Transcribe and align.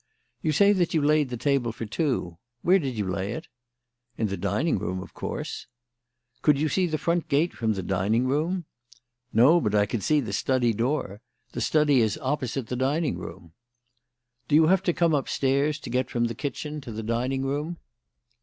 "You 0.41 0.51
say 0.51 0.73
that 0.73 0.95
you 0.95 1.01
laid 1.03 1.29
the 1.29 1.37
table 1.37 1.71
for 1.71 1.85
two. 1.85 2.39
Where 2.63 2.79
did 2.79 2.97
you 2.97 3.07
lay 3.07 3.33
it?" 3.33 3.45
"In 4.17 4.29
the 4.29 4.35
dining 4.35 4.79
room, 4.79 4.99
of 5.03 5.13
course." 5.13 5.67
"Could 6.41 6.57
you 6.57 6.69
see 6.69 6.87
the 6.87 6.97
front 6.97 7.27
gate 7.27 7.53
from 7.53 7.73
the 7.73 7.83
dining 7.83 8.25
room?" 8.25 8.65
"No, 9.31 9.61
but 9.61 9.75
I 9.75 9.85
could 9.85 10.01
see 10.01 10.19
the 10.19 10.33
study 10.33 10.73
door. 10.73 11.21
The 11.51 11.61
study 11.61 12.01
is 12.01 12.17
opposite 12.19 12.65
the 12.65 12.75
dining 12.75 13.19
room." 13.19 13.53
"Do 14.47 14.55
you 14.55 14.65
have 14.65 14.81
to 14.85 14.91
come 14.93 15.13
upstairs 15.13 15.77
to 15.81 15.91
get 15.91 16.09
from 16.09 16.25
the 16.25 16.33
kitchen 16.33 16.81
to 16.81 16.91
the 16.91 17.03
dining 17.03 17.45
room?" 17.45 17.77